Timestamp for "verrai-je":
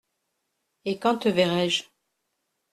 1.29-1.83